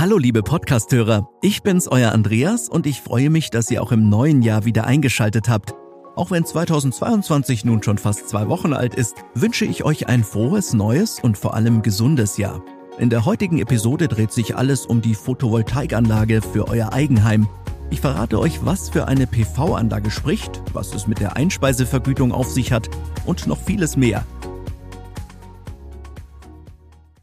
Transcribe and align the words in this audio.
Hallo 0.00 0.16
liebe 0.16 0.44
Podcasthörer, 0.44 1.28
ich 1.42 1.64
bin's, 1.64 1.88
euer 1.88 2.12
Andreas 2.12 2.68
und 2.68 2.86
ich 2.86 3.00
freue 3.00 3.30
mich, 3.30 3.50
dass 3.50 3.68
ihr 3.68 3.82
auch 3.82 3.90
im 3.90 4.08
neuen 4.08 4.42
Jahr 4.42 4.64
wieder 4.64 4.86
eingeschaltet 4.86 5.48
habt. 5.48 5.74
Auch 6.14 6.30
wenn 6.30 6.44
2022 6.44 7.64
nun 7.64 7.82
schon 7.82 7.98
fast 7.98 8.28
zwei 8.28 8.48
Wochen 8.48 8.74
alt 8.74 8.94
ist, 8.94 9.16
wünsche 9.34 9.64
ich 9.64 9.82
euch 9.82 10.06
ein 10.06 10.22
frohes, 10.22 10.72
neues 10.72 11.18
und 11.18 11.36
vor 11.36 11.54
allem 11.54 11.82
gesundes 11.82 12.36
Jahr. 12.36 12.62
In 13.00 13.10
der 13.10 13.24
heutigen 13.24 13.58
Episode 13.58 14.06
dreht 14.06 14.30
sich 14.30 14.54
alles 14.54 14.86
um 14.86 15.02
die 15.02 15.16
Photovoltaikanlage 15.16 16.42
für 16.42 16.68
euer 16.68 16.92
Eigenheim. 16.92 17.48
Ich 17.90 18.00
verrate 18.00 18.38
euch, 18.38 18.64
was 18.64 18.90
für 18.90 19.08
eine 19.08 19.26
PV-Anlage 19.26 20.12
spricht, 20.12 20.62
was 20.74 20.94
es 20.94 21.08
mit 21.08 21.18
der 21.18 21.34
Einspeisevergütung 21.34 22.30
auf 22.30 22.48
sich 22.48 22.70
hat 22.70 22.88
und 23.26 23.48
noch 23.48 23.58
vieles 23.58 23.96
mehr. 23.96 24.24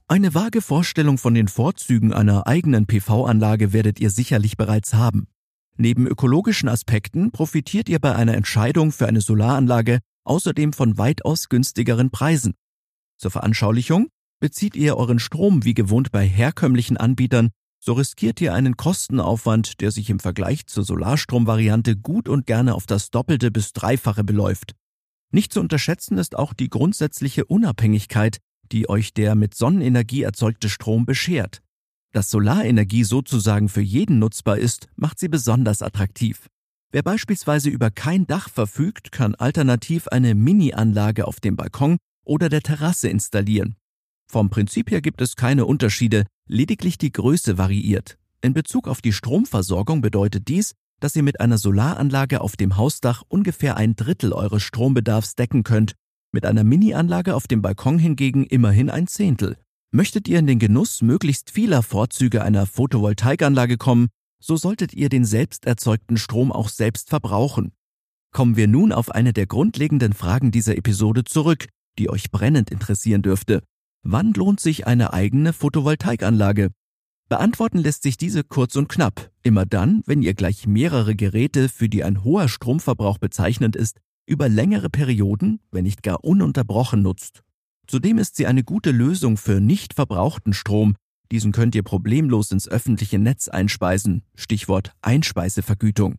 Eine 0.07 0.35
vage 0.35 0.61
Vorstellung 0.61 1.17
von 1.17 1.33
den 1.33 1.47
Vorzügen 1.47 2.13
einer 2.13 2.45
eigenen 2.45 2.85
PV-Anlage 2.85 3.73
werdet 3.73 3.99
ihr 3.99 4.11
sicherlich 4.11 4.55
bereits 4.55 4.93
haben. 4.93 5.27
Neben 5.77 6.05
ökologischen 6.05 6.69
Aspekten 6.69 7.31
profitiert 7.31 7.89
ihr 7.89 7.97
bei 7.97 8.15
einer 8.15 8.35
Entscheidung 8.35 8.91
für 8.91 9.07
eine 9.07 9.21
Solaranlage 9.21 10.01
außerdem 10.23 10.73
von 10.73 10.99
weitaus 10.99 11.49
günstigeren 11.49 12.11
Preisen. 12.11 12.53
Zur 13.17 13.31
Veranschaulichung 13.31 14.09
bezieht 14.39 14.75
ihr 14.75 14.95
euren 14.95 15.17
Strom 15.17 15.65
wie 15.65 15.73
gewohnt 15.73 16.11
bei 16.11 16.27
herkömmlichen 16.27 16.97
Anbietern, 16.97 17.49
so 17.79 17.93
riskiert 17.93 18.39
ihr 18.41 18.53
einen 18.53 18.77
Kostenaufwand, 18.77 19.81
der 19.81 19.89
sich 19.89 20.11
im 20.11 20.19
Vergleich 20.19 20.67
zur 20.67 20.83
Solarstromvariante 20.83 21.97
gut 21.97 22.29
und 22.29 22.45
gerne 22.45 22.75
auf 22.75 22.85
das 22.85 23.09
Doppelte 23.09 23.49
bis 23.49 23.73
Dreifache 23.73 24.23
beläuft. 24.23 24.75
Nicht 25.31 25.51
zu 25.51 25.61
unterschätzen 25.61 26.19
ist 26.19 26.35
auch 26.35 26.53
die 26.53 26.69
grundsätzliche 26.69 27.45
Unabhängigkeit, 27.45 28.37
die 28.71 28.89
euch 28.89 29.13
der 29.13 29.35
mit 29.35 29.55
Sonnenenergie 29.55 30.23
erzeugte 30.23 30.69
Strom 30.69 31.05
beschert. 31.05 31.61
Dass 32.11 32.29
Solarenergie 32.29 33.03
sozusagen 33.03 33.67
für 33.67 33.81
jeden 33.81 34.19
nutzbar 34.19 34.57
ist, 34.57 34.87
macht 34.95 35.19
sie 35.19 35.27
besonders 35.27 35.81
attraktiv. 35.81 36.47
Wer 36.91 37.03
beispielsweise 37.03 37.69
über 37.69 37.91
kein 37.91 38.25
Dach 38.25 38.49
verfügt, 38.49 39.11
kann 39.11 39.35
alternativ 39.35 40.07
eine 40.07 40.33
Mini-Anlage 40.33 41.27
auf 41.27 41.41
dem 41.41 41.57
Balkon 41.57 41.97
oder 42.23 42.47
der 42.47 42.61
Terrasse 42.61 43.09
installieren. 43.09 43.75
Vom 44.31 44.49
Prinzip 44.49 44.91
her 44.91 45.01
gibt 45.01 45.21
es 45.21 45.35
keine 45.35 45.65
Unterschiede, 45.65 46.25
lediglich 46.47 46.97
die 46.97 47.11
Größe 47.11 47.57
variiert. 47.57 48.17
In 48.41 48.53
Bezug 48.53 48.87
auf 48.87 49.01
die 49.01 49.13
Stromversorgung 49.13 50.01
bedeutet 50.01 50.47
dies, 50.47 50.73
dass 51.01 51.15
ihr 51.15 51.23
mit 51.23 51.41
einer 51.41 51.57
Solaranlage 51.57 52.39
auf 52.39 52.55
dem 52.55 52.77
Hausdach 52.77 53.23
ungefähr 53.27 53.75
ein 53.75 53.95
Drittel 53.95 54.31
eures 54.31 54.63
Strombedarfs 54.63 55.35
decken 55.35 55.63
könnt 55.63 55.95
mit 56.35 56.45
einer 56.45 56.65
Mini-Anlage 56.65 57.33
auf 57.33 57.47
dem 57.47 57.61
Balkon 57.61 57.97
hingegen 57.97 58.43
immerhin 58.43 58.89
ein 58.89 59.07
Zehntel. 59.07 59.55
Möchtet 59.91 60.27
ihr 60.27 60.37
in 60.37 60.47
den 60.47 60.59
Genuss 60.59 61.01
möglichst 61.01 61.49
vieler 61.49 61.81
Vorzüge 61.81 62.43
einer 62.43 62.65
Photovoltaikanlage 62.65 63.77
kommen, 63.77 64.09
so 64.43 64.57
solltet 64.57 64.93
ihr 64.93 65.07
den 65.07 65.23
selbst 65.23 65.65
erzeugten 65.65 66.17
Strom 66.17 66.51
auch 66.51 66.67
selbst 66.67 67.09
verbrauchen. 67.09 67.71
Kommen 68.33 68.57
wir 68.57 68.67
nun 68.67 68.91
auf 68.91 69.09
eine 69.11 69.31
der 69.31 69.47
grundlegenden 69.47 70.11
Fragen 70.11 70.51
dieser 70.51 70.77
Episode 70.77 71.23
zurück, 71.23 71.69
die 71.97 72.09
euch 72.09 72.29
brennend 72.31 72.69
interessieren 72.69 73.21
dürfte. 73.21 73.63
Wann 74.03 74.33
lohnt 74.33 74.59
sich 74.59 74.85
eine 74.85 75.13
eigene 75.13 75.53
Photovoltaikanlage? 75.53 76.71
Beantworten 77.29 77.77
lässt 77.77 78.03
sich 78.03 78.17
diese 78.17 78.43
kurz 78.43 78.75
und 78.75 78.89
knapp, 78.89 79.31
immer 79.41 79.65
dann, 79.65 80.03
wenn 80.05 80.21
ihr 80.21 80.33
gleich 80.33 80.67
mehrere 80.67 81.15
Geräte, 81.15 81.69
für 81.69 81.87
die 81.87 82.03
ein 82.03 82.25
hoher 82.25 82.49
Stromverbrauch 82.49 83.19
bezeichnend 83.19 83.77
ist, 83.77 83.99
über 84.25 84.49
längere 84.49 84.89
Perioden, 84.89 85.59
wenn 85.71 85.83
nicht 85.83 86.03
gar 86.03 86.23
ununterbrochen 86.23 87.01
nutzt. 87.01 87.43
Zudem 87.87 88.17
ist 88.17 88.35
sie 88.35 88.47
eine 88.47 88.63
gute 88.63 88.91
Lösung 88.91 89.37
für 89.37 89.59
nicht 89.59 89.93
verbrauchten 89.93 90.53
Strom. 90.53 90.95
Diesen 91.31 91.51
könnt 91.51 91.75
ihr 91.75 91.83
problemlos 91.83 92.51
ins 92.51 92.67
öffentliche 92.67 93.19
Netz 93.19 93.47
einspeisen. 93.47 94.23
Stichwort 94.35 94.91
Einspeisevergütung. 95.01 96.15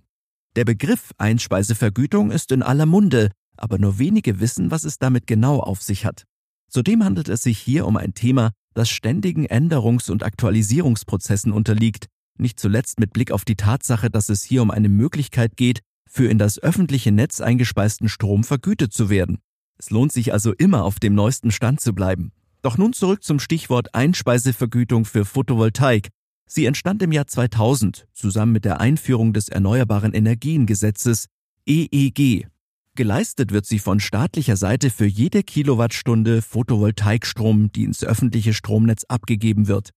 Der 0.54 0.64
Begriff 0.64 1.12
Einspeisevergütung 1.18 2.30
ist 2.30 2.52
in 2.52 2.62
aller 2.62 2.86
Munde, 2.86 3.30
aber 3.56 3.78
nur 3.78 3.98
wenige 3.98 4.40
wissen, 4.40 4.70
was 4.70 4.84
es 4.84 4.98
damit 4.98 5.26
genau 5.26 5.60
auf 5.60 5.82
sich 5.82 6.06
hat. 6.06 6.24
Zudem 6.70 7.04
handelt 7.04 7.28
es 7.28 7.42
sich 7.42 7.58
hier 7.58 7.86
um 7.86 7.96
ein 7.96 8.14
Thema, 8.14 8.52
das 8.74 8.88
ständigen 8.88 9.46
Änderungs- 9.46 10.10
und 10.10 10.22
Aktualisierungsprozessen 10.22 11.52
unterliegt, 11.52 12.06
nicht 12.38 12.60
zuletzt 12.60 13.00
mit 13.00 13.12
Blick 13.12 13.30
auf 13.32 13.44
die 13.44 13.56
Tatsache, 13.56 14.10
dass 14.10 14.28
es 14.28 14.42
hier 14.42 14.62
um 14.62 14.70
eine 14.70 14.88
Möglichkeit 14.88 15.56
geht, 15.56 15.80
für 16.08 16.28
in 16.28 16.38
das 16.38 16.58
öffentliche 16.58 17.12
Netz 17.12 17.40
eingespeisten 17.40 18.08
Strom 18.08 18.44
vergütet 18.44 18.92
zu 18.92 19.10
werden. 19.10 19.38
Es 19.78 19.90
lohnt 19.90 20.12
sich 20.12 20.32
also 20.32 20.52
immer 20.52 20.84
auf 20.84 20.98
dem 20.98 21.14
neuesten 21.14 21.50
Stand 21.50 21.80
zu 21.80 21.94
bleiben. 21.94 22.32
Doch 22.62 22.78
nun 22.78 22.92
zurück 22.92 23.22
zum 23.22 23.38
Stichwort 23.38 23.94
Einspeisevergütung 23.94 25.04
für 25.04 25.24
Photovoltaik. 25.24 26.08
Sie 26.46 26.64
entstand 26.64 27.02
im 27.02 27.12
Jahr 27.12 27.26
2000 27.26 28.06
zusammen 28.12 28.52
mit 28.52 28.64
der 28.64 28.80
Einführung 28.80 29.32
des 29.32 29.48
Erneuerbaren 29.48 30.14
Energiengesetzes 30.14 31.26
EEG. 31.66 32.46
Geleistet 32.94 33.52
wird 33.52 33.66
sie 33.66 33.78
von 33.78 34.00
staatlicher 34.00 34.56
Seite 34.56 34.90
für 34.90 35.04
jede 35.04 35.42
Kilowattstunde 35.42 36.40
Photovoltaikstrom, 36.40 37.70
die 37.72 37.84
ins 37.84 38.02
öffentliche 38.02 38.54
Stromnetz 38.54 39.04
abgegeben 39.04 39.68
wird. 39.68 39.90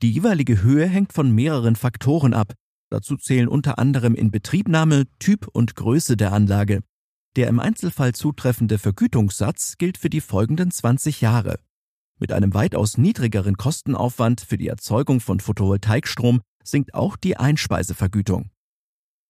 Die 0.00 0.10
jeweilige 0.12 0.62
Höhe 0.62 0.86
hängt 0.86 1.12
von 1.12 1.30
mehreren 1.30 1.76
Faktoren 1.76 2.32
ab, 2.32 2.54
Dazu 2.90 3.16
zählen 3.16 3.48
unter 3.48 3.78
anderem 3.78 4.14
Inbetriebnahme, 4.14 5.04
Typ 5.18 5.46
und 5.46 5.76
Größe 5.76 6.16
der 6.16 6.32
Anlage. 6.32 6.82
Der 7.36 7.48
im 7.48 7.60
Einzelfall 7.60 8.14
zutreffende 8.14 8.78
Vergütungssatz 8.78 9.76
gilt 9.76 9.98
für 9.98 10.10
die 10.10 10.20
folgenden 10.20 10.70
20 10.70 11.20
Jahre. 11.20 11.60
Mit 12.18 12.32
einem 12.32 12.54
weitaus 12.54 12.98
niedrigeren 12.98 13.56
Kostenaufwand 13.56 14.40
für 14.40 14.58
die 14.58 14.68
Erzeugung 14.68 15.20
von 15.20 15.38
Photovoltaikstrom 15.38 16.40
sinkt 16.64 16.94
auch 16.94 17.16
die 17.16 17.36
Einspeisevergütung. 17.36 18.50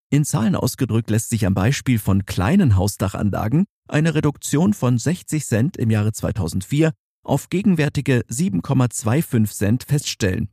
In 0.09 0.25
Zahlen 0.25 0.55
ausgedrückt 0.55 1.11
lässt 1.11 1.29
sich 1.29 1.45
am 1.45 1.53
Beispiel 1.53 1.99
von 1.99 2.25
kleinen 2.25 2.75
Hausdachanlagen 2.75 3.65
eine 3.87 4.15
Reduktion 4.15 4.73
von 4.73 4.97
60 4.97 5.45
Cent 5.45 5.77
im 5.77 5.91
Jahre 5.91 6.13
2004 6.13 6.93
auf 7.23 7.49
gegenwärtige 7.49 8.21
7,25 8.27 9.55
Cent 9.55 9.83
feststellen. 9.83 10.49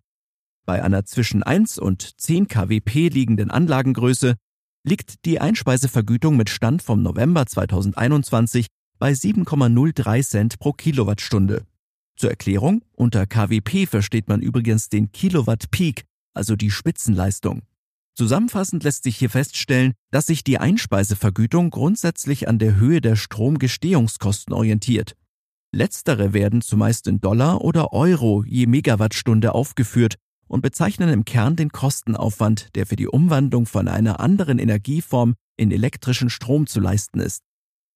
Bei 0.67 0.83
einer 0.83 1.05
zwischen 1.05 1.45
1 1.45 1.79
und 1.79 2.21
10 2.21 2.49
kWp 2.49 3.09
liegenden 3.09 3.53
Anlagengröße 3.53 4.35
liegt 4.83 5.25
die 5.25 5.41
Einspeisevergütung 5.41 6.37
mit 6.37 6.51
Stand 6.51 6.83
vom 6.83 7.05
November 7.05 7.47
2021 7.47 8.67
bei 8.99 9.13
7,03 9.13 10.29
Cent 10.29 10.59
pro 10.59 10.73
Kilowattstunde. 10.73 11.65
Zur 12.17 12.31
Erklärung, 12.31 12.83
unter 12.97 13.27
kWp 13.27 13.87
versteht 13.87 14.27
man 14.27 14.43
übrigens 14.43 14.89
den 14.89 15.13
Kilowatt 15.13 15.71
Peak, 15.71 16.03
also 16.35 16.57
die 16.57 16.73
Spitzenleistung. 16.73 17.63
Zusammenfassend 18.15 18.83
lässt 18.83 19.05
sich 19.05 19.17
hier 19.19 19.31
feststellen, 19.31 19.93
dass 20.11 20.27
sich 20.27 20.43
die 20.43 20.59
Einspeisevergütung 20.59 21.71
grundsätzlich 21.71 22.49
an 22.49 22.59
der 22.59 22.75
Höhe 22.77 23.01
der 23.01 23.15
Stromgestehungskosten 23.15 24.53
orientiert. 24.53 25.15
Letztere 25.73 26.33
werden 26.33 26.63
zumeist 26.63 27.07
in 27.07 27.21
Dollar 27.21 27.61
oder 27.61 27.93
Euro 27.93 28.43
je 28.45 28.67
Megawattstunde 28.67 29.55
aufgeführt 29.55 30.17
und 30.49 30.63
bezeichnen 30.63 31.09
im 31.09 31.25
Kern 31.25 31.57
den 31.57 31.71
Kostenaufwand, 31.71 32.69
der 32.75 32.87
für 32.87 32.97
die 32.97 33.09
Umwandlung 33.09 33.67
von 33.67 33.89
einer 33.89 34.21
anderen 34.21 34.59
Energieform 34.59 35.35
in 35.57 35.71
elektrischen 35.71 36.31
Strom 36.31 36.67
zu 36.67 36.81
leisten 36.81 37.21
ist. 37.21 37.43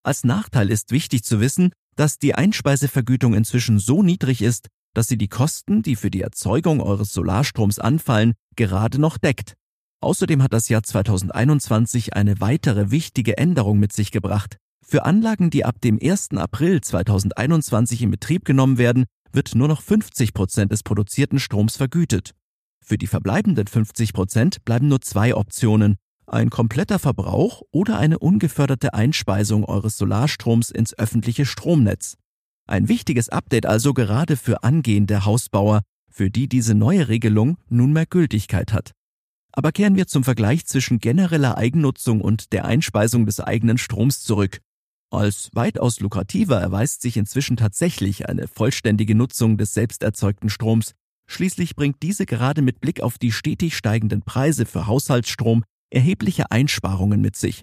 Als 0.02 0.24
Nachteil 0.24 0.70
ist 0.70 0.92
wichtig 0.92 1.24
zu 1.24 1.40
wissen, 1.40 1.72
dass 1.96 2.18
die 2.18 2.34
Einspeisevergütung 2.34 3.34
inzwischen 3.34 3.78
so 3.78 4.02
niedrig 4.02 4.42
ist, 4.42 4.68
dass 4.94 5.06
sie 5.06 5.18
die 5.18 5.28
Kosten, 5.28 5.82
die 5.82 5.96
für 5.96 6.10
die 6.10 6.22
Erzeugung 6.22 6.80
eures 6.80 7.12
Solarstroms 7.12 7.78
anfallen, 7.78 8.34
gerade 8.56 9.00
noch 9.00 9.18
deckt. 9.18 9.54
Außerdem 10.00 10.42
hat 10.42 10.54
das 10.54 10.68
Jahr 10.68 10.82
2021 10.82 12.14
eine 12.14 12.40
weitere 12.40 12.90
wichtige 12.90 13.36
Änderung 13.36 13.78
mit 13.78 13.92
sich 13.92 14.10
gebracht. 14.10 14.56
Für 14.82 15.04
Anlagen, 15.04 15.50
die 15.50 15.64
ab 15.64 15.80
dem 15.82 15.98
1. 16.02 16.30
April 16.36 16.80
2021 16.80 18.02
in 18.02 18.10
Betrieb 18.10 18.44
genommen 18.44 18.78
werden, 18.78 19.04
wird 19.32 19.54
nur 19.54 19.68
noch 19.68 19.82
50 19.82 20.32
Prozent 20.32 20.72
des 20.72 20.82
produzierten 20.82 21.38
Stroms 21.38 21.76
vergütet. 21.76 22.32
Für 22.84 22.98
die 22.98 23.06
verbleibenden 23.06 23.66
50 23.66 24.12
Prozent 24.12 24.64
bleiben 24.64 24.88
nur 24.88 25.00
zwei 25.00 25.34
Optionen. 25.34 25.96
Ein 26.26 26.50
kompletter 26.50 26.98
Verbrauch 26.98 27.62
oder 27.72 27.98
eine 27.98 28.18
ungeförderte 28.18 28.94
Einspeisung 28.94 29.64
eures 29.64 29.96
Solarstroms 29.96 30.70
ins 30.70 30.96
öffentliche 30.96 31.44
Stromnetz. 31.44 32.16
Ein 32.66 32.88
wichtiges 32.88 33.28
Update 33.28 33.66
also 33.66 33.94
gerade 33.94 34.36
für 34.36 34.62
angehende 34.62 35.24
Hausbauer, 35.24 35.82
für 36.08 36.30
die 36.30 36.48
diese 36.48 36.74
neue 36.74 37.08
Regelung 37.08 37.56
nunmehr 37.68 38.06
Gültigkeit 38.06 38.72
hat. 38.72 38.92
Aber 39.52 39.72
kehren 39.72 39.96
wir 39.96 40.06
zum 40.06 40.22
Vergleich 40.22 40.66
zwischen 40.66 41.00
genereller 41.00 41.58
Eigennutzung 41.58 42.20
und 42.20 42.52
der 42.52 42.64
Einspeisung 42.64 43.26
des 43.26 43.40
eigenen 43.40 43.78
Stroms 43.78 44.22
zurück. 44.22 44.60
Als 45.10 45.50
weitaus 45.52 45.98
lukrativer 45.98 46.60
erweist 46.60 47.02
sich 47.02 47.16
inzwischen 47.16 47.56
tatsächlich 47.56 48.28
eine 48.28 48.46
vollständige 48.46 49.16
Nutzung 49.16 49.58
des 49.58 49.74
selbst 49.74 50.04
erzeugten 50.04 50.48
Stroms, 50.48 50.92
Schließlich 51.32 51.76
bringt 51.76 52.02
diese 52.02 52.26
gerade 52.26 52.60
mit 52.60 52.80
Blick 52.80 53.02
auf 53.02 53.16
die 53.16 53.30
stetig 53.30 53.76
steigenden 53.76 54.22
Preise 54.22 54.66
für 54.66 54.88
Haushaltsstrom 54.88 55.62
erhebliche 55.88 56.50
Einsparungen 56.50 57.20
mit 57.20 57.36
sich. 57.36 57.62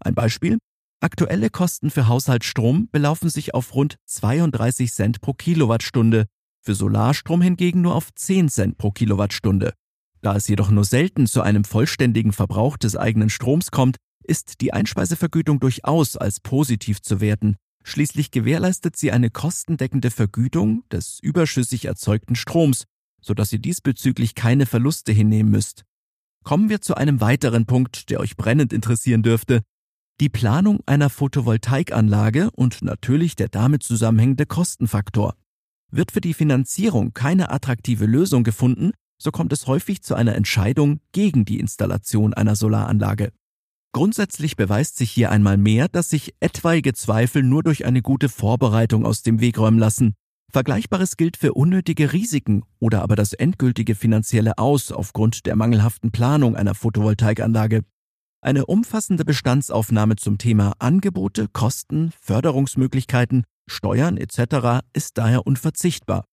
Ein 0.00 0.14
Beispiel? 0.14 0.56
Aktuelle 1.00 1.50
Kosten 1.50 1.90
für 1.90 2.08
Haushaltsstrom 2.08 2.88
belaufen 2.90 3.28
sich 3.28 3.52
auf 3.52 3.74
rund 3.74 3.96
32 4.06 4.90
Cent 4.90 5.20
pro 5.20 5.34
Kilowattstunde, 5.34 6.24
für 6.62 6.74
Solarstrom 6.74 7.42
hingegen 7.42 7.82
nur 7.82 7.96
auf 7.96 8.14
10 8.14 8.48
Cent 8.48 8.78
pro 8.78 8.90
Kilowattstunde. 8.90 9.74
Da 10.22 10.34
es 10.34 10.48
jedoch 10.48 10.70
nur 10.70 10.86
selten 10.86 11.26
zu 11.26 11.42
einem 11.42 11.64
vollständigen 11.64 12.32
Verbrauch 12.32 12.78
des 12.78 12.96
eigenen 12.96 13.28
Stroms 13.28 13.70
kommt, 13.70 13.96
ist 14.24 14.62
die 14.62 14.72
Einspeisevergütung 14.72 15.60
durchaus 15.60 16.16
als 16.16 16.40
positiv 16.40 17.02
zu 17.02 17.20
werten. 17.20 17.56
Schließlich 17.84 18.30
gewährleistet 18.30 18.96
sie 18.96 19.12
eine 19.12 19.28
kostendeckende 19.28 20.10
Vergütung 20.10 20.84
des 20.90 21.18
überschüssig 21.20 21.84
erzeugten 21.84 22.36
Stroms, 22.36 22.84
sodass 23.22 23.52
ihr 23.52 23.58
diesbezüglich 23.58 24.34
keine 24.34 24.66
Verluste 24.66 25.12
hinnehmen 25.12 25.50
müsst. 25.50 25.84
Kommen 26.44 26.68
wir 26.68 26.80
zu 26.80 26.94
einem 26.96 27.20
weiteren 27.20 27.66
Punkt, 27.66 28.10
der 28.10 28.20
euch 28.20 28.36
brennend 28.36 28.72
interessieren 28.72 29.22
dürfte. 29.22 29.62
Die 30.20 30.28
Planung 30.28 30.80
einer 30.86 31.08
Photovoltaikanlage 31.08 32.50
und 32.50 32.82
natürlich 32.82 33.36
der 33.36 33.48
damit 33.48 33.82
zusammenhängende 33.82 34.46
Kostenfaktor. 34.46 35.36
Wird 35.90 36.12
für 36.12 36.20
die 36.20 36.34
Finanzierung 36.34 37.14
keine 37.14 37.50
attraktive 37.50 38.06
Lösung 38.06 38.44
gefunden, 38.44 38.92
so 39.18 39.30
kommt 39.30 39.52
es 39.52 39.66
häufig 39.66 40.02
zu 40.02 40.14
einer 40.14 40.34
Entscheidung 40.34 41.00
gegen 41.12 41.44
die 41.44 41.60
Installation 41.60 42.34
einer 42.34 42.56
Solaranlage. 42.56 43.32
Grundsätzlich 43.92 44.56
beweist 44.56 44.96
sich 44.96 45.10
hier 45.10 45.30
einmal 45.30 45.58
mehr, 45.58 45.86
dass 45.86 46.08
sich 46.08 46.34
etwaige 46.40 46.94
Zweifel 46.94 47.42
nur 47.42 47.62
durch 47.62 47.84
eine 47.84 48.00
gute 48.00 48.28
Vorbereitung 48.30 49.04
aus 49.04 49.22
dem 49.22 49.40
Weg 49.40 49.58
räumen 49.58 49.78
lassen. 49.78 50.14
Vergleichbares 50.52 51.16
gilt 51.16 51.38
für 51.38 51.54
unnötige 51.54 52.12
Risiken 52.12 52.64
oder 52.78 53.00
aber 53.00 53.16
das 53.16 53.32
endgültige 53.32 53.94
finanzielle 53.94 54.58
Aus 54.58 54.92
aufgrund 54.92 55.46
der 55.46 55.56
mangelhaften 55.56 56.12
Planung 56.12 56.56
einer 56.56 56.74
Photovoltaikanlage. 56.74 57.84
Eine 58.42 58.66
umfassende 58.66 59.24
Bestandsaufnahme 59.24 60.16
zum 60.16 60.36
Thema 60.36 60.74
Angebote, 60.78 61.48
Kosten, 61.48 62.12
Förderungsmöglichkeiten, 62.20 63.44
Steuern 63.66 64.18
etc. 64.18 64.84
ist 64.92 65.16
daher 65.16 65.46
unverzichtbar. 65.46 66.26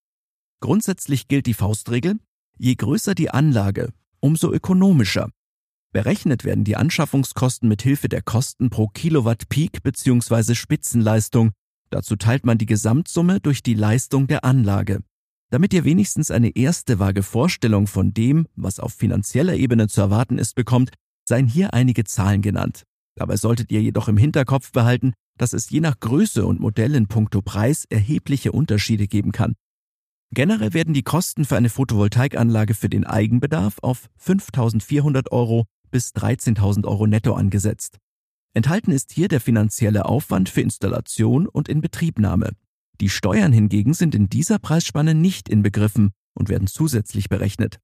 Grundsätzlich 0.60 1.30
gilt 1.30 1.46
die 1.46 1.54
Faustregel, 1.54 2.20
je 2.58 2.76
größer 2.76 3.16
die 3.16 3.30
Anlage, 3.30 3.94
umso 4.20 4.52
ökonomischer. 4.52 5.30
Berechnet 5.94 6.44
werden 6.44 6.66
die 6.66 6.76
Anschaffungskosten 6.76 7.70
mit 7.70 7.84
Hilfe 7.84 8.10
der 8.10 8.22
Kosten 8.22 8.70
pro 8.70 8.90
Kilowatt 8.90 9.48
Peak 9.48 9.82
bzw. 9.82 10.56
Spitzenleistung. 10.56 11.52
Dazu 11.90 12.16
teilt 12.16 12.46
man 12.46 12.58
die 12.58 12.66
Gesamtsumme 12.66 13.40
durch 13.40 13.64
die 13.64 13.74
Leistung 13.74 14.28
der 14.28 14.44
Anlage. 14.46 15.02
Damit 15.50 15.74
ihr 15.74 15.84
wenigstens 15.84 16.30
eine 16.30 16.56
erste 16.56 17.00
vage 17.00 17.24
Vorstellung 17.24 17.88
von 17.88 18.14
dem, 18.14 18.48
was 18.56 18.80
auf 18.80 18.94
finanzieller 18.94 19.56
Ebene 19.56 19.88
zu 19.88 20.02
erwarten 20.02 20.38
ist, 20.38 20.54
bekommt, 20.54 20.92
seien 21.28 21.48
hier 21.48 21.74
einige 21.74 22.04
Zahlen 22.04 22.42
genannt. 22.42 22.84
Dabei 23.16 23.36
solltet 23.36 23.72
ihr 23.72 23.82
jedoch 23.82 24.08
im 24.08 24.18
Hinterkopf 24.18 24.72
behalten, 24.72 25.14
dass 25.38 25.54
es 25.54 25.70
je 25.70 25.80
nach 25.80 26.00
Größe 26.00 26.46
und 26.46 26.60
Modell 26.60 26.94
in 26.96 27.08
puncto 27.08 27.42
Preis 27.42 27.86
erhebliche 27.90 28.52
Unterschiede 28.52 29.08
geben 29.08 29.32
kann. 29.32 29.56
Generell 30.32 30.74
werden 30.74 30.94
die 30.94 31.02
Kosten 31.02 31.46
für 31.46 31.58
eine 31.58 31.70
Photovoltaikanlage 31.70 32.76
für 32.76 32.90
den 32.90 33.06
Eigenbedarf 33.06 33.78
auf 33.82 34.10
5.400 34.24 35.32
Euro 35.32 35.66
bis 35.90 36.14
13.000 36.14 36.86
Euro 36.86 37.08
netto 37.08 37.34
angesetzt. 37.34 37.98
Enthalten 38.54 38.92
ist 38.92 39.12
hier 39.12 39.28
der 39.28 39.42
finanzielle 39.42 40.06
Aufwand 40.06 40.50
für 40.50 40.62
Installation 40.62 41.48
und 41.48 41.70
Inbetriebnahme. 41.70 42.54
Die 43.00 43.10
Steuern 43.10 43.54
hingegen 43.54 43.94
sind 43.94 44.16
in 44.16 44.28
dieser 44.28 44.60
Preisspanne 44.60 45.14
nicht 45.14 45.48
inbegriffen 45.48 46.12
und 46.34 46.50
werden 46.50 46.68
zusätzlich 46.68 47.30
berechnet. 47.30 47.80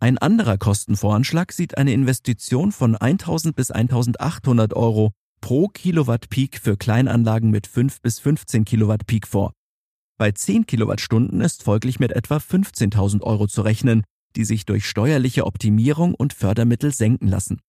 Ein 0.00 0.18
anderer 0.18 0.58
Kostenvoranschlag 0.58 1.52
sieht 1.52 1.76
eine 1.76 1.92
Investition 1.92 2.72
von 2.72 2.96
1000 2.96 3.56
bis 3.56 3.70
1800 3.70 4.74
Euro 4.74 5.12
pro 5.40 5.68
Kilowatt 5.68 6.30
Peak 6.30 6.58
für 6.58 6.76
Kleinanlagen 6.76 7.50
mit 7.50 7.66
5 7.66 8.00
bis 8.00 8.18
15 8.18 8.64
Kilowatt 8.64 9.06
Peak 9.06 9.26
vor. 9.26 9.52
Bei 10.16 10.30
10 10.30 10.66
Kilowattstunden 10.66 11.40
ist 11.40 11.62
folglich 11.62 11.98
mit 11.98 12.12
etwa 12.12 12.36
15.000 12.36 13.22
Euro 13.22 13.46
zu 13.46 13.62
rechnen, 13.62 14.04
die 14.36 14.44
sich 14.44 14.64
durch 14.64 14.88
steuerliche 14.88 15.44
Optimierung 15.44 16.14
und 16.14 16.32
Fördermittel 16.32 16.92
senken 16.92 17.28
lassen. 17.28 17.60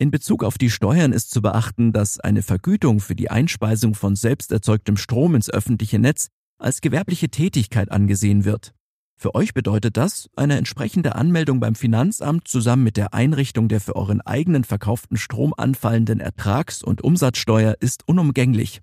In 0.00 0.10
Bezug 0.10 0.44
auf 0.44 0.56
die 0.56 0.70
Steuern 0.70 1.12
ist 1.12 1.30
zu 1.30 1.42
beachten, 1.42 1.92
dass 1.92 2.18
eine 2.18 2.40
Vergütung 2.40 3.00
für 3.00 3.14
die 3.14 3.30
Einspeisung 3.30 3.94
von 3.94 4.16
selbst 4.16 4.50
erzeugtem 4.50 4.96
Strom 4.96 5.34
ins 5.34 5.50
öffentliche 5.50 5.98
Netz 5.98 6.28
als 6.58 6.80
gewerbliche 6.80 7.28
Tätigkeit 7.28 7.90
angesehen 7.90 8.46
wird. 8.46 8.72
Für 9.18 9.34
euch 9.34 9.52
bedeutet 9.52 9.98
das, 9.98 10.30
eine 10.36 10.56
entsprechende 10.56 11.16
Anmeldung 11.16 11.60
beim 11.60 11.74
Finanzamt 11.74 12.48
zusammen 12.48 12.82
mit 12.82 12.96
der 12.96 13.12
Einrichtung 13.12 13.68
der 13.68 13.82
für 13.82 13.94
euren 13.94 14.22
eigenen 14.22 14.64
verkauften 14.64 15.18
Strom 15.18 15.52
anfallenden 15.54 16.18
Ertrags- 16.18 16.82
und 16.82 17.04
Umsatzsteuer 17.04 17.76
ist 17.80 18.08
unumgänglich. 18.08 18.80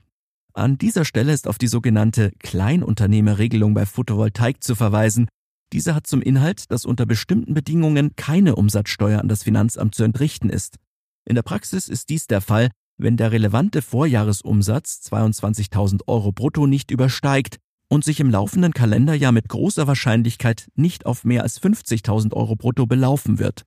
An 0.54 0.78
dieser 0.78 1.04
Stelle 1.04 1.34
ist 1.34 1.48
auf 1.48 1.58
die 1.58 1.68
sogenannte 1.68 2.32
Kleinunternehmerregelung 2.38 3.74
bei 3.74 3.88
Photovoltaik 3.88 4.64
zu 4.64 4.76
verweisen, 4.76 5.30
diese 5.74 5.96
hat 5.96 6.06
zum 6.06 6.22
Inhalt, 6.22 6.72
dass 6.72 6.86
unter 6.86 7.08
bestimmten 7.08 7.56
Bedingungen 7.56 8.16
keine 8.16 8.56
Umsatzsteuer 8.56 9.20
an 9.20 9.28
das 9.28 9.42
Finanzamt 9.42 9.96
zu 9.96 10.04
entrichten 10.04 10.52
ist. 10.52 10.78
In 11.28 11.36
der 11.36 11.42
Praxis 11.42 11.90
ist 11.90 12.10
dies 12.10 12.28
der 12.28 12.40
Fall, 12.40 12.70
wenn 12.98 13.18
der 13.18 13.34
relevante 13.34 13.82
Vorjahresumsatz 13.82 15.02
22.000 15.12 16.08
Euro 16.08 16.32
brutto 16.32 16.68
nicht 16.68 16.90
übersteigt 16.90 17.58
und 17.90 18.06
sich 18.06 18.22
im 18.22 18.30
laufenden 18.30 18.74
Kalenderjahr 18.74 19.34
mit 19.34 19.50
großer 19.50 19.88
Wahrscheinlichkeit 19.88 20.70
nicht 20.76 21.06
auf 21.06 21.26
mehr 21.26 21.44
als 21.44 21.62
50.000 21.62 22.34
Euro 22.34 22.56
brutto 22.56 22.86
belaufen 22.86 23.40
wird. 23.40 23.64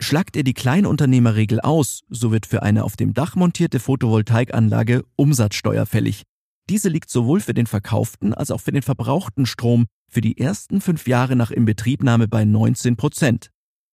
Schlagt 0.00 0.36
ihr 0.36 0.44
die 0.44 0.54
Kleinunternehmerregel 0.54 1.60
aus, 1.60 2.02
so 2.08 2.30
wird 2.30 2.46
für 2.46 2.62
eine 2.62 2.84
auf 2.84 2.96
dem 2.96 3.12
Dach 3.12 3.34
montierte 3.34 3.80
Photovoltaikanlage 3.80 5.04
Umsatzsteuer 5.16 5.86
fällig. 5.86 6.22
Diese 6.68 6.88
liegt 6.88 7.10
sowohl 7.10 7.40
für 7.40 7.54
den 7.54 7.66
verkauften 7.66 8.34
als 8.34 8.52
auch 8.52 8.60
für 8.60 8.72
den 8.72 8.82
verbrauchten 8.82 9.46
Strom 9.46 9.86
für 10.08 10.20
die 10.20 10.38
ersten 10.38 10.80
fünf 10.80 11.08
Jahre 11.08 11.34
nach 11.34 11.50
Inbetriebnahme 11.50 12.28
bei 12.28 12.44
19 12.44 12.96
Prozent. 12.96 13.50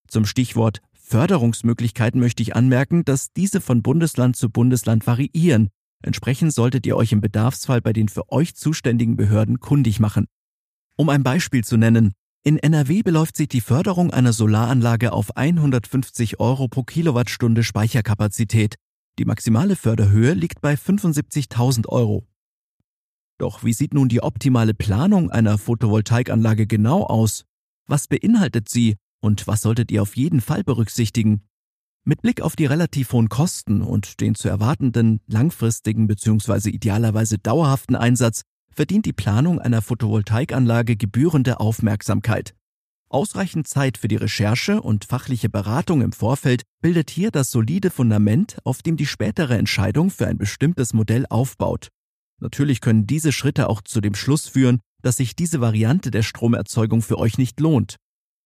Zum 0.07 0.25
Stichwort 0.25 0.81
Förderungsmöglichkeiten 1.09 2.19
möchte 2.19 2.43
ich 2.43 2.57
anmerken, 2.57 3.05
dass 3.05 3.31
diese 3.31 3.61
von 3.61 3.81
Bundesland 3.81 4.35
zu 4.35 4.49
Bundesland 4.49 5.07
variieren. 5.07 5.69
Entsprechend 6.03 6.53
solltet 6.53 6.85
ihr 6.85 6.97
euch 6.97 7.13
im 7.13 7.21
Bedarfsfall 7.21 7.81
bei 7.81 7.93
den 7.93 8.09
für 8.09 8.29
euch 8.29 8.55
zuständigen 8.55 9.15
Behörden 9.15 9.61
kundig 9.61 10.01
machen. 10.01 10.27
Um 10.97 11.07
ein 11.07 11.23
Beispiel 11.23 11.63
zu 11.63 11.77
nennen, 11.77 12.11
in 12.43 12.57
NRW 12.57 13.03
beläuft 13.03 13.37
sich 13.37 13.47
die 13.47 13.61
Förderung 13.61 14.11
einer 14.11 14.33
Solaranlage 14.33 15.13
auf 15.13 15.37
150 15.37 16.41
Euro 16.41 16.67
pro 16.67 16.83
Kilowattstunde 16.83 17.63
Speicherkapazität. 17.63 18.75
Die 19.17 19.25
maximale 19.25 19.77
Förderhöhe 19.77 20.33
liegt 20.33 20.59
bei 20.59 20.73
75.000 20.73 21.87
Euro. 21.87 22.27
Doch 23.37 23.63
wie 23.63 23.73
sieht 23.73 23.93
nun 23.93 24.09
die 24.09 24.23
optimale 24.23 24.73
Planung 24.73 25.31
einer 25.31 25.57
Photovoltaikanlage 25.57 26.67
genau 26.67 27.05
aus? 27.05 27.45
Was 27.85 28.09
beinhaltet 28.09 28.67
sie 28.67 28.97
und 29.19 29.47
was 29.47 29.61
solltet 29.61 29.91
ihr 29.91 30.01
auf 30.01 30.15
jeden 30.15 30.41
Fall 30.41 30.63
berücksichtigen? 30.63 31.41
Mit 32.03 32.21
Blick 32.21 32.41
auf 32.41 32.55
die 32.55 32.65
relativ 32.65 33.11
hohen 33.11 33.29
Kosten 33.29 33.81
und 33.81 34.21
den 34.21 34.35
zu 34.35 34.47
erwartenden 34.47 35.19
langfristigen 35.27 36.07
bzw. 36.07 36.69
idealerweise 36.69 37.37
dauerhaften 37.37 37.95
Einsatz 37.95 38.43
verdient 38.71 39.05
die 39.05 39.13
Planung 39.13 39.59
einer 39.59 39.81
Photovoltaikanlage 39.81 40.95
gebührende 40.95 41.59
Aufmerksamkeit. 41.59 42.53
Ausreichend 43.09 43.67
Zeit 43.67 43.97
für 43.97 44.07
die 44.07 44.17
Recherche 44.17 44.81
und 44.81 45.05
fachliche 45.05 45.49
Beratung 45.49 46.01
im 46.01 46.11
Vorfeld 46.11 46.63
bildet 46.81 47.09
hier 47.09 47.31
das 47.31 47.51
solide 47.51 47.89
Fundament, 47.89 48.57
auf 48.65 48.81
dem 48.81 48.97
die 48.97 49.05
spätere 49.05 49.57
Entscheidung 49.57 50.09
für 50.09 50.27
ein 50.27 50.37
bestimmtes 50.37 50.93
Modell 50.93 51.25
aufbaut. 51.29 51.87
Natürlich 52.39 52.81
können 52.81 53.07
diese 53.07 53.31
Schritte 53.31 53.69
auch 53.69 53.81
zu 53.81 54.01
dem 54.01 54.13
Schluss 54.13 54.47
führen, 54.47 54.79
dass 55.01 55.17
sich 55.17 55.35
diese 55.35 55.61
Variante 55.61 56.11
der 56.11 56.21
Stromerzeugung 56.21 57.01
für 57.01 57.17
euch 57.17 57.37
nicht 57.37 57.59
lohnt. 57.59 57.95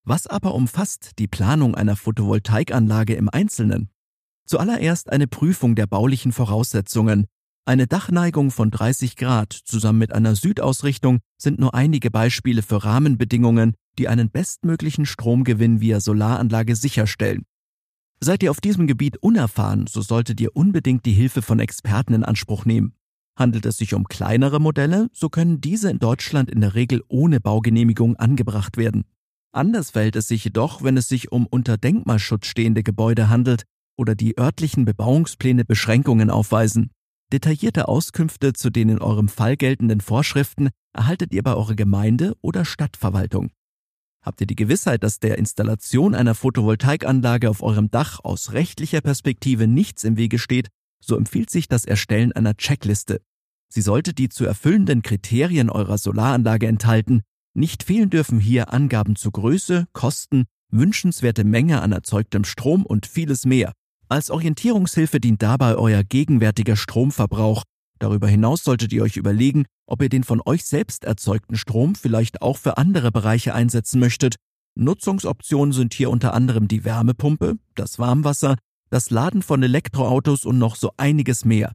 Was 0.04 0.26
aber 0.26 0.54
umfasst 0.54 1.12
die 1.20 1.28
Planung 1.28 1.76
einer 1.76 1.94
Photovoltaikanlage 1.94 3.14
im 3.14 3.28
Einzelnen? 3.28 3.88
Zuallererst 4.46 5.12
eine 5.12 5.28
Prüfung 5.28 5.76
der 5.76 5.86
baulichen 5.86 6.32
Voraussetzungen. 6.32 7.26
Eine 7.64 7.86
Dachneigung 7.86 8.50
von 8.50 8.72
30 8.72 9.14
Grad 9.14 9.52
zusammen 9.52 10.00
mit 10.00 10.12
einer 10.12 10.34
Südausrichtung 10.34 11.20
sind 11.38 11.60
nur 11.60 11.74
einige 11.74 12.10
Beispiele 12.10 12.62
für 12.62 12.82
Rahmenbedingungen, 12.82 13.74
die 13.96 14.08
einen 14.08 14.28
bestmöglichen 14.28 15.06
Stromgewinn 15.06 15.80
via 15.80 16.00
Solaranlage 16.00 16.74
sicherstellen. 16.74 17.44
Seid 18.18 18.42
ihr 18.42 18.50
auf 18.50 18.60
diesem 18.60 18.88
Gebiet 18.88 19.18
unerfahren, 19.18 19.86
so 19.86 20.02
solltet 20.02 20.40
ihr 20.40 20.56
unbedingt 20.56 21.06
die 21.06 21.12
Hilfe 21.12 21.42
von 21.42 21.60
Experten 21.60 22.14
in 22.14 22.24
Anspruch 22.24 22.64
nehmen. 22.64 22.94
Handelt 23.36 23.66
es 23.66 23.76
sich 23.76 23.94
um 23.94 24.08
kleinere 24.08 24.60
Modelle, 24.60 25.08
so 25.12 25.28
können 25.28 25.60
diese 25.60 25.90
in 25.90 26.00
Deutschland 26.00 26.50
in 26.50 26.60
der 26.60 26.74
Regel 26.74 27.04
ohne 27.06 27.38
Baugenehmigung 27.38 28.16
angebracht 28.16 28.76
werden. 28.76 29.04
Anders 29.52 29.90
verhält 29.90 30.16
es 30.16 30.28
sich 30.28 30.44
jedoch, 30.44 30.82
wenn 30.82 30.96
es 30.96 31.08
sich 31.08 31.30
um 31.30 31.46
unter 31.46 31.76
Denkmalschutz 31.76 32.46
stehende 32.46 32.82
Gebäude 32.82 33.28
handelt 33.28 33.64
oder 33.96 34.14
die 34.14 34.38
örtlichen 34.38 34.86
Bebauungspläne 34.86 35.66
Beschränkungen 35.66 36.30
aufweisen. 36.30 36.90
Detaillierte 37.32 37.88
Auskünfte 37.88 38.54
zu 38.54 38.70
den 38.70 38.88
in 38.88 38.98
eurem 38.98 39.28
Fall 39.28 39.56
geltenden 39.56 40.00
Vorschriften 40.00 40.70
erhaltet 40.94 41.32
ihr 41.32 41.42
bei 41.42 41.54
eurer 41.54 41.74
Gemeinde 41.74 42.34
oder 42.40 42.64
Stadtverwaltung. 42.64 43.50
Habt 44.22 44.40
ihr 44.40 44.46
die 44.46 44.56
Gewissheit, 44.56 45.02
dass 45.02 45.18
der 45.18 45.36
Installation 45.36 46.14
einer 46.14 46.34
Photovoltaikanlage 46.34 47.50
auf 47.50 47.62
eurem 47.62 47.90
Dach 47.90 48.20
aus 48.22 48.52
rechtlicher 48.52 49.00
Perspektive 49.00 49.66
nichts 49.66 50.04
im 50.04 50.16
Wege 50.16 50.38
steht, 50.38 50.68
so 51.00 51.16
empfiehlt 51.16 51.50
sich 51.50 51.68
das 51.68 51.84
Erstellen 51.84 52.32
einer 52.32 52.56
Checkliste. 52.56 53.20
Sie 53.68 53.82
sollte 53.82 54.14
die 54.14 54.28
zu 54.28 54.44
erfüllenden 54.44 55.02
Kriterien 55.02 55.70
eurer 55.70 55.98
Solaranlage 55.98 56.68
enthalten. 56.68 57.22
Nicht 57.54 57.82
fehlen 57.82 58.08
dürfen 58.08 58.40
hier 58.40 58.72
Angaben 58.72 59.14
zu 59.14 59.30
Größe, 59.30 59.86
Kosten, 59.92 60.44
wünschenswerte 60.70 61.44
Menge 61.44 61.82
an 61.82 61.92
erzeugtem 61.92 62.44
Strom 62.44 62.86
und 62.86 63.06
vieles 63.06 63.44
mehr. 63.44 63.72
Als 64.08 64.30
Orientierungshilfe 64.30 65.20
dient 65.20 65.42
dabei 65.42 65.76
euer 65.76 66.02
gegenwärtiger 66.02 66.76
Stromverbrauch. 66.76 67.62
Darüber 67.98 68.26
hinaus 68.26 68.64
solltet 68.64 68.92
ihr 68.92 69.02
euch 69.02 69.16
überlegen, 69.16 69.64
ob 69.86 70.02
ihr 70.02 70.08
den 70.08 70.24
von 70.24 70.40
euch 70.44 70.64
selbst 70.64 71.04
erzeugten 71.04 71.56
Strom 71.56 71.94
vielleicht 71.94 72.42
auch 72.42 72.56
für 72.56 72.78
andere 72.78 73.12
Bereiche 73.12 73.54
einsetzen 73.54 74.00
möchtet. 74.00 74.36
Nutzungsoptionen 74.74 75.72
sind 75.72 75.92
hier 75.92 76.08
unter 76.08 76.32
anderem 76.32 76.68
die 76.68 76.84
Wärmepumpe, 76.84 77.56
das 77.74 77.98
Warmwasser, 77.98 78.56
das 78.88 79.10
Laden 79.10 79.42
von 79.42 79.62
Elektroautos 79.62 80.44
und 80.44 80.58
noch 80.58 80.76
so 80.76 80.92
einiges 80.96 81.44
mehr. 81.44 81.72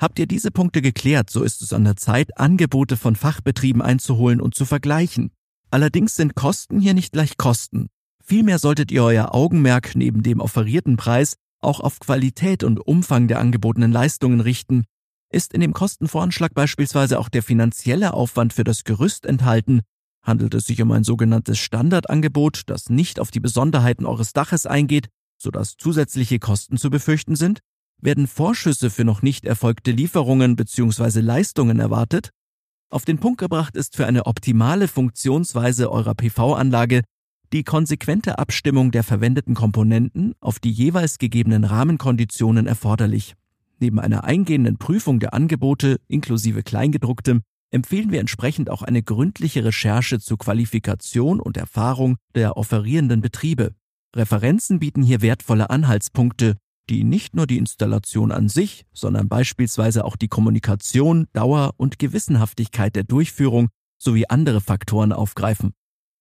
Habt 0.00 0.20
ihr 0.20 0.26
diese 0.26 0.52
Punkte 0.52 0.80
geklärt, 0.80 1.28
so 1.28 1.42
ist 1.42 1.60
es 1.60 1.72
an 1.72 1.82
der 1.82 1.96
Zeit, 1.96 2.38
Angebote 2.38 2.96
von 2.96 3.16
Fachbetrieben 3.16 3.82
einzuholen 3.82 4.40
und 4.40 4.54
zu 4.54 4.64
vergleichen. 4.64 5.32
Allerdings 5.70 6.14
sind 6.14 6.36
Kosten 6.36 6.80
hier 6.80 6.94
nicht 6.94 7.12
gleich 7.12 7.36
Kosten. 7.36 7.88
Vielmehr 8.22 8.60
solltet 8.60 8.92
ihr 8.92 9.02
euer 9.02 9.34
Augenmerk 9.34 9.96
neben 9.96 10.22
dem 10.22 10.40
offerierten 10.40 10.96
Preis 10.96 11.34
auch 11.60 11.80
auf 11.80 11.98
Qualität 11.98 12.62
und 12.62 12.78
Umfang 12.78 13.26
der 13.26 13.40
angebotenen 13.40 13.90
Leistungen 13.90 14.40
richten. 14.40 14.84
Ist 15.30 15.52
in 15.52 15.60
dem 15.60 15.72
Kostenvoranschlag 15.72 16.54
beispielsweise 16.54 17.18
auch 17.18 17.28
der 17.28 17.42
finanzielle 17.42 18.14
Aufwand 18.14 18.52
für 18.52 18.64
das 18.64 18.84
Gerüst 18.84 19.26
enthalten, 19.26 19.80
handelt 20.22 20.54
es 20.54 20.66
sich 20.66 20.80
um 20.80 20.92
ein 20.92 21.04
sogenanntes 21.04 21.58
Standardangebot, 21.58 22.62
das 22.66 22.88
nicht 22.88 23.18
auf 23.18 23.30
die 23.30 23.40
Besonderheiten 23.40 24.06
eures 24.06 24.32
Daches 24.32 24.64
eingeht, 24.64 25.08
sodass 25.38 25.76
zusätzliche 25.76 26.38
Kosten 26.38 26.76
zu 26.76 26.90
befürchten 26.90 27.34
sind, 27.34 27.60
werden 28.00 28.26
Vorschüsse 28.26 28.90
für 28.90 29.04
noch 29.04 29.22
nicht 29.22 29.44
erfolgte 29.44 29.90
Lieferungen 29.90 30.56
bzw. 30.56 31.20
Leistungen 31.20 31.80
erwartet? 31.80 32.30
Auf 32.90 33.04
den 33.04 33.18
Punkt 33.18 33.38
gebracht 33.38 33.76
ist 33.76 33.96
für 33.96 34.06
eine 34.06 34.26
optimale 34.26 34.88
Funktionsweise 34.88 35.90
eurer 35.90 36.14
PV-Anlage 36.14 37.02
die 37.52 37.64
konsequente 37.64 38.38
Abstimmung 38.38 38.90
der 38.90 39.02
verwendeten 39.02 39.54
Komponenten 39.54 40.34
auf 40.40 40.58
die 40.58 40.70
jeweils 40.70 41.18
gegebenen 41.18 41.64
Rahmenkonditionen 41.64 42.66
erforderlich. 42.66 43.34
Neben 43.80 44.00
einer 44.00 44.24
eingehenden 44.24 44.76
Prüfung 44.76 45.20
der 45.20 45.34
Angebote 45.34 45.98
inklusive 46.08 46.62
Kleingedrucktem 46.62 47.42
empfehlen 47.70 48.10
wir 48.10 48.20
entsprechend 48.20 48.70
auch 48.70 48.82
eine 48.82 49.02
gründliche 49.02 49.64
Recherche 49.64 50.20
zu 50.20 50.36
Qualifikation 50.36 51.40
und 51.40 51.56
Erfahrung 51.56 52.16
der 52.34 52.56
offerierenden 52.56 53.20
Betriebe. 53.20 53.74
Referenzen 54.16 54.78
bieten 54.78 55.02
hier 55.02 55.22
wertvolle 55.22 55.70
Anhaltspunkte, 55.70 56.56
die 56.90 57.04
nicht 57.04 57.34
nur 57.34 57.46
die 57.46 57.58
Installation 57.58 58.32
an 58.32 58.48
sich, 58.48 58.84
sondern 58.92 59.28
beispielsweise 59.28 60.04
auch 60.04 60.16
die 60.16 60.28
Kommunikation, 60.28 61.26
Dauer 61.32 61.74
und 61.76 61.98
Gewissenhaftigkeit 61.98 62.96
der 62.96 63.04
Durchführung 63.04 63.68
sowie 63.98 64.26
andere 64.28 64.60
Faktoren 64.60 65.12
aufgreifen. 65.12 65.72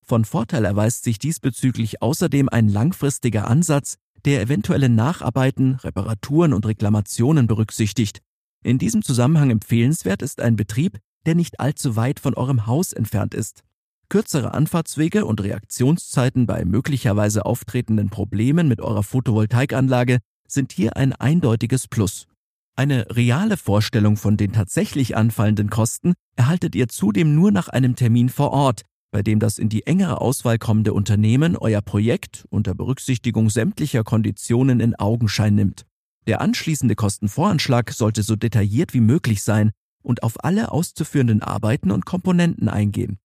Von 0.03 0.25
Vorteil 0.25 0.65
erweist 0.65 1.03
sich 1.03 1.19
diesbezüglich 1.19 2.01
außerdem 2.01 2.49
ein 2.49 2.69
langfristiger 2.69 3.47
Ansatz, 3.47 3.97
der 4.25 4.41
eventuelle 4.41 4.89
Nacharbeiten, 4.89 5.75
Reparaturen 5.75 6.53
und 6.53 6.65
Reklamationen 6.65 7.47
berücksichtigt. 7.47 8.21
In 8.63 8.79
diesem 8.79 9.01
Zusammenhang 9.03 9.51
empfehlenswert 9.51 10.21
ist 10.21 10.41
ein 10.41 10.55
Betrieb, 10.55 10.99
der 11.25 11.35
nicht 11.35 11.59
allzu 11.59 11.95
weit 11.95 12.19
von 12.19 12.33
eurem 12.33 12.65
Haus 12.65 12.93
entfernt 12.93 13.33
ist. 13.33 13.63
Kürzere 14.09 14.53
Anfahrtswege 14.53 15.25
und 15.25 15.41
Reaktionszeiten 15.41 16.47
bei 16.47 16.63
möglicherweise 16.63 17.45
auftretenden 17.45 18.09
Problemen 18.09 18.69
mit 18.69 18.79
eurer 18.79 19.03
Photovoltaikanlage 19.03 20.19
sind 20.47 20.71
hier 20.71 20.97
ein 20.97 21.13
eindeutiges 21.13 21.87
Plus. 21.87 22.27
Eine 22.75 23.07
reale 23.09 23.57
Vorstellung 23.57 24.17
von 24.17 24.37
den 24.37 24.53
tatsächlich 24.53 25.17
anfallenden 25.17 25.69
Kosten 25.69 26.13
erhaltet 26.35 26.75
ihr 26.75 26.87
zudem 26.87 27.33
nur 27.33 27.51
nach 27.51 27.69
einem 27.69 27.95
Termin 27.95 28.29
vor 28.29 28.51
Ort, 28.51 28.83
bei 29.11 29.23
dem 29.23 29.39
das 29.39 29.57
in 29.57 29.69
die 29.69 29.87
engere 29.87 30.21
Auswahl 30.21 30.59
kommende 30.59 30.93
Unternehmen 30.93 31.57
euer 31.57 31.81
Projekt 31.81 32.45
unter 32.49 32.75
Berücksichtigung 32.75 33.49
sämtlicher 33.49 34.03
Konditionen 34.03 34.79
in 34.79 34.95
Augenschein 34.95 35.55
nimmt. 35.55 35.85
Der 36.27 36.41
anschließende 36.41 36.95
Kostenvoranschlag 36.95 37.91
sollte 37.91 38.21
so 38.21 38.35
detailliert 38.35 38.93
wie 38.93 38.99
möglich 38.99 39.41
sein 39.41 39.71
und 40.03 40.23
auf 40.23 40.43
alle 40.43 40.71
auszuführenden 40.71 41.41
Arbeiten 41.41 41.89
und 41.89 42.05
Komponenten 42.05 42.69
eingehen. 42.69 43.17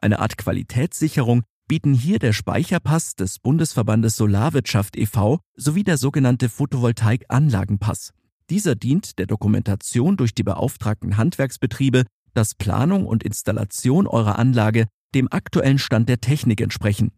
Eine 0.00 0.18
Art 0.18 0.36
Qualitätssicherung 0.36 1.42
bieten 1.72 1.94
hier 1.94 2.18
der 2.18 2.34
Speicherpass 2.34 3.16
des 3.16 3.38
Bundesverbandes 3.38 4.14
Solarwirtschaft 4.16 4.94
e.V. 4.94 5.40
sowie 5.56 5.84
der 5.84 5.96
sogenannte 5.96 6.50
Photovoltaikanlagenpass. 6.50 8.12
Dieser 8.50 8.74
dient 8.74 9.18
der 9.18 9.24
Dokumentation 9.24 10.18
durch 10.18 10.34
die 10.34 10.42
beauftragten 10.42 11.16
Handwerksbetriebe, 11.16 12.04
dass 12.34 12.54
Planung 12.54 13.06
und 13.06 13.22
Installation 13.22 14.06
eurer 14.06 14.38
Anlage 14.38 14.84
dem 15.14 15.32
aktuellen 15.32 15.78
Stand 15.78 16.10
der 16.10 16.20
Technik 16.20 16.60
entsprechen. 16.60 17.10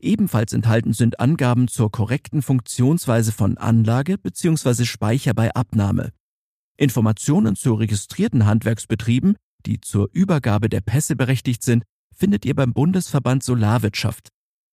Ebenfalls 0.00 0.54
enthalten 0.54 0.92
sind 0.92 1.20
Angaben 1.20 1.68
zur 1.68 1.92
korrekten 1.92 2.42
Funktionsweise 2.42 3.30
von 3.30 3.58
Anlage 3.58 4.18
bzw. 4.18 4.86
Speicher 4.86 5.34
bei 5.34 5.54
Abnahme. 5.54 6.10
Informationen 6.76 7.54
zu 7.54 7.74
registrierten 7.74 8.44
Handwerksbetrieben, 8.44 9.36
die 9.66 9.80
zur 9.80 10.08
Übergabe 10.12 10.68
der 10.68 10.80
Pässe 10.80 11.14
berechtigt 11.14 11.62
sind, 11.62 11.84
findet 12.20 12.44
ihr 12.44 12.54
beim 12.54 12.74
Bundesverband 12.74 13.42
Solarwirtschaft. 13.42 14.28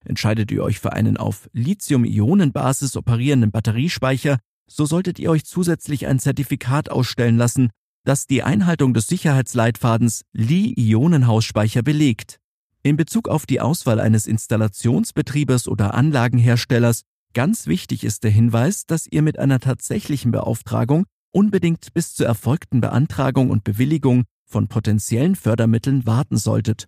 Entscheidet 0.06 0.52
ihr 0.52 0.64
euch 0.64 0.80
für 0.80 0.94
einen 0.94 1.16
auf 1.18 1.50
Lithium-Ionen-Basis 1.54 2.98
operierenden 2.98 3.52
Batteriespeicher, 3.52 4.38
so 4.70 4.86
solltet 4.86 5.18
ihr 5.18 5.32
euch 5.32 5.46
zusätzlich 5.46 6.08
ein 6.08 6.20
Zertifikat 6.20 6.90
ausstellen 6.90 7.38
lassen, 7.38 7.70
das 8.04 8.28
die 8.28 8.44
Einhaltung 8.44 8.94
des 8.94 9.08
Sicherheitsleitfadens 9.08 10.24
Li-Ionenhausspeicher 10.34 11.84
belegt. 11.84 12.38
In 12.84 12.98
Bezug 12.98 13.30
auf 13.30 13.46
die 13.46 13.62
Auswahl 13.62 14.02
eines 14.02 14.28
Installationsbetriebes 14.28 15.68
oder 15.68 15.94
Anlagenherstellers 15.94 17.04
ganz 17.34 17.68
wichtig 17.68 18.04
ist 18.04 18.24
der 18.24 18.32
Hinweis, 18.32 18.86
dass 18.86 19.08
ihr 19.08 19.22
mit 19.22 19.40
einer 19.40 19.60
tatsächlichen 19.60 20.32
Beauftragung 20.32 21.06
unbedingt 21.32 21.94
bis 21.94 22.14
zur 22.14 22.28
erfolgten 22.28 22.82
Beantragung 22.82 23.50
und 23.50 23.64
Bewilligung 23.64 24.26
von 24.46 24.68
potenziellen 24.68 25.36
Fördermitteln 25.36 26.06
warten 26.06 26.38
solltet. 26.38 26.88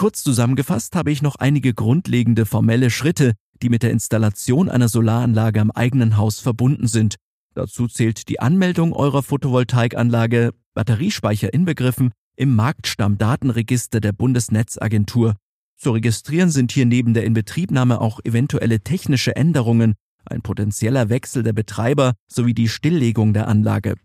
Kurz 0.00 0.22
zusammengefasst 0.22 0.96
habe 0.96 1.12
ich 1.12 1.20
noch 1.20 1.36
einige 1.36 1.74
grundlegende 1.74 2.46
formelle 2.46 2.88
Schritte, 2.88 3.34
die 3.60 3.68
mit 3.68 3.82
der 3.82 3.90
Installation 3.90 4.70
einer 4.70 4.88
Solaranlage 4.88 5.60
am 5.60 5.70
eigenen 5.70 6.16
Haus 6.16 6.40
verbunden 6.40 6.86
sind. 6.86 7.16
Dazu 7.52 7.86
zählt 7.86 8.30
die 8.30 8.40
Anmeldung 8.40 8.94
eurer 8.94 9.22
Photovoltaikanlage, 9.22 10.52
Batteriespeicher 10.72 11.52
inbegriffen, 11.52 12.12
im 12.34 12.56
Marktstammdatenregister 12.56 14.00
der 14.00 14.12
Bundesnetzagentur. 14.12 15.36
Zu 15.76 15.90
registrieren 15.90 16.48
sind 16.48 16.72
hier 16.72 16.86
neben 16.86 17.12
der 17.12 17.24
Inbetriebnahme 17.24 18.00
auch 18.00 18.20
eventuelle 18.24 18.80
technische 18.80 19.36
Änderungen, 19.36 19.96
ein 20.24 20.40
potenzieller 20.40 21.10
Wechsel 21.10 21.42
der 21.42 21.52
Betreiber 21.52 22.14
sowie 22.26 22.54
die 22.54 22.70
Stilllegung 22.70 23.34
der 23.34 23.48
Anlage. 23.48 23.96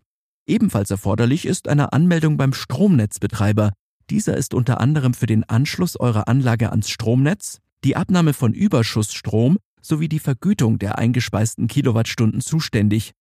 Ebenfalls 0.46 0.90
erforderlich 0.90 1.46
ist 1.46 1.68
eine 1.68 1.94
Anmeldung 1.94 2.36
beim 2.36 2.52
Stromnetzbetreiber, 2.52 3.72
dieser 4.10 4.36
ist 4.36 4.54
unter 4.54 4.80
anderem 4.80 5.14
für 5.14 5.26
den 5.26 5.44
Anschluss 5.44 5.98
eurer 5.98 6.28
Anlage 6.28 6.70
ans 6.70 6.88
Stromnetz, 6.88 7.60
die 7.84 7.96
Abnahme 7.96 8.32
von 8.32 8.52
Überschussstrom 8.52 9.58
sowie 9.80 10.08
die 10.08 10.18
Vergütung 10.18 10.78
der 10.78 10.98
eingespeisten 10.98 11.68
Kilowattstunden 11.68 12.40
zuständig. 12.40 13.12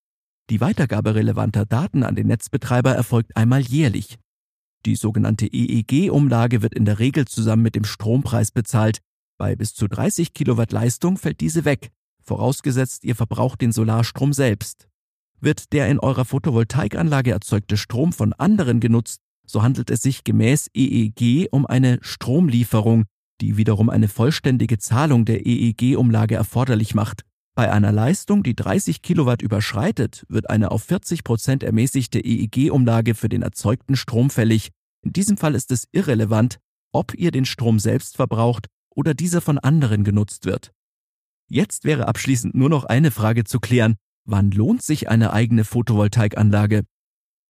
Die 0.50 0.62
Weitergabe 0.62 1.16
relevanter 1.16 1.66
Daten 1.66 2.04
an 2.04 2.16
den 2.16 2.28
Netzbetreiber 2.28 2.94
erfolgt 2.94 3.36
einmal 3.36 3.62
jährlich. 3.62 4.18
Die 4.86 4.96
sogenannte 4.96 5.48
EEG-Umlage 5.48 6.62
wird 6.62 6.76
in 6.76 6.86
der 6.86 7.00
Regel 7.00 7.26
zusammen 7.26 7.64
mit 7.64 7.76
dem 7.76 7.86
Strompreis 7.86 8.52
bezahlt. 8.52 9.00
Bei 9.38 9.56
bis 9.56 9.74
zu 9.74 9.88
30 9.88 10.34
Kilowatt 10.34 10.72
Leistung 10.72 11.18
fällt 11.18 11.42
diese 11.42 11.66
weg, 11.66 11.90
vorausgesetzt 12.22 13.04
ihr 13.04 13.16
verbraucht 13.16 13.62
den 13.62 13.72
Solarstrom 13.72 14.34
selbst. 14.34 14.88
Wird 15.42 15.74
der 15.74 15.88
in 15.90 16.00
eurer 16.00 16.26
Photovoltaikanlage 16.26 17.32
erzeugte 17.32 17.78
Strom 17.78 18.14
von 18.14 18.34
anderen 18.34 18.80
genutzt, 18.80 19.22
so 19.46 19.64
handelt 19.64 19.90
es 19.90 20.02
sich 20.02 20.24
gemäß 20.24 20.70
EEG 20.74 21.48
um 21.52 21.66
eine 21.66 22.00
Stromlieferung, 22.02 23.06
die 23.42 23.58
wiederum 23.58 23.90
eine 23.90 24.08
vollständige 24.08 24.78
Zahlung 24.78 25.26
der 25.26 25.46
EEG-Umlage 25.46 26.36
erforderlich 26.36 26.96
macht. 26.96 27.22
Bei 27.56 27.72
einer 27.72 27.92
Leistung, 27.92 28.44
die 28.44 28.56
30 28.56 29.02
Kilowatt 29.02 29.42
überschreitet, 29.42 30.26
wird 30.28 30.50
eine 30.50 30.72
auf 30.72 30.84
40 30.84 31.24
Prozent 31.24 31.64
ermäßigte 31.64 32.20
EEG-Umlage 32.20 33.16
für 33.16 33.30
den 33.30 33.42
erzeugten 33.42 33.96
Strom 33.96 34.30
fällig. 34.30 34.72
In 35.04 35.14
diesem 35.14 35.38
Fall 35.38 35.56
ist 35.56 35.72
es 35.72 35.88
irrelevant, 35.92 36.58
ob 36.92 37.14
ihr 37.14 37.32
den 37.32 37.46
Strom 37.46 37.80
selbst 37.80 38.16
verbraucht 38.16 38.68
oder 38.90 39.14
dieser 39.14 39.42
von 39.42 39.58
anderen 39.58 40.04
genutzt 40.04 40.46
wird. 40.46 40.72
Jetzt 41.48 41.86
wäre 41.86 42.08
abschließend 42.08 42.56
nur 42.56 42.70
noch 42.70 42.86
eine 42.86 43.12
Frage 43.12 43.44
zu 43.44 43.60
klären. 43.60 43.96
Wann 44.26 44.52
lohnt 44.52 44.82
sich 44.82 45.10
eine 45.10 45.32
eigene 45.32 45.64
Photovoltaikanlage? 45.64 46.84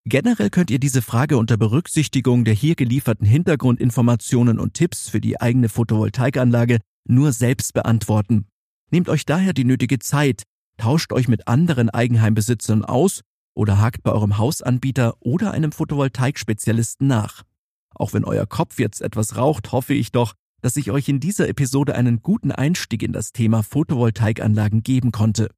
Generell 0.07 0.51
könnt 0.51 0.69
ihr 0.69 0.77
diese 0.77 1.01
Frage 1.01 1.35
unter 1.35 1.57
Berücksichtigung 1.57 2.45
der 2.45 2.53
hier 2.53 2.75
gelieferten 2.75 3.25
Hintergrundinformationen 3.25 4.59
und 4.59 4.75
Tipps 4.75 5.09
für 5.09 5.19
die 5.19 5.41
eigene 5.41 5.67
Photovoltaikanlage 5.67 6.77
nur 7.07 7.31
selbst 7.31 7.73
beantworten. 7.73 8.45
Nehmt 8.91 9.09
euch 9.09 9.25
daher 9.25 9.53
die 9.53 9.63
nötige 9.63 9.97
Zeit, 9.97 10.43
tauscht 10.77 11.11
euch 11.11 11.27
mit 11.27 11.47
anderen 11.47 11.89
Eigenheimbesitzern 11.89 12.85
aus 12.85 13.21
oder 13.55 13.79
hakt 13.79 14.03
bei 14.03 14.11
eurem 14.11 14.37
Hausanbieter 14.37 15.15
oder 15.21 15.51
einem 15.51 15.71
Photovoltaikspezialisten 15.71 17.07
nach. 17.07 17.41
Auch 17.95 18.13
wenn 18.13 18.25
euer 18.25 18.45
Kopf 18.45 18.77
jetzt 18.77 19.01
etwas 19.01 19.37
raucht, 19.37 19.71
hoffe 19.71 19.95
ich 19.95 20.11
doch, 20.11 20.33
dass 20.61 20.77
ich 20.77 20.91
euch 20.91 21.09
in 21.09 21.19
dieser 21.19 21.49
Episode 21.49 21.95
einen 21.95 22.21
guten 22.21 22.51
Einstieg 22.51 23.01
in 23.01 23.11
das 23.11 23.31
Thema 23.31 23.63
Photovoltaikanlagen 23.63 24.83
geben 24.83 25.11
konnte. 25.11 25.49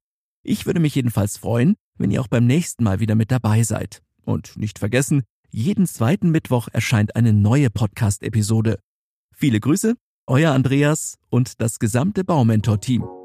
Ich 0.42 0.64
würde 0.64 0.80
mich 0.80 0.94
jedenfalls 0.94 1.36
freuen, 1.36 1.74
wenn 1.98 2.10
ihr 2.10 2.22
auch 2.22 2.28
beim 2.28 2.46
nächsten 2.46 2.82
Mal 2.84 3.00
wieder 3.00 3.14
mit 3.14 3.30
dabei 3.30 3.62
seid. 3.62 4.00
Und 4.28 4.58
nicht 4.58 4.78
vergessen, 4.78 5.22
jeden 5.48 5.86
zweiten 5.86 6.28
Mittwoch 6.28 6.68
erscheint 6.70 7.16
eine 7.16 7.32
neue 7.32 7.70
Podcast-Episode. 7.70 8.78
Viele 9.34 9.58
Grüße, 9.58 9.94
euer 10.26 10.52
Andreas 10.52 11.16
und 11.30 11.62
das 11.62 11.78
gesamte 11.78 12.24
Baumentor-Team. 12.24 13.17